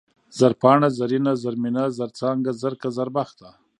[0.37, 3.49] زرپاڼه، زرينه، زرمينه، زرڅانگه، زرکه، زربخته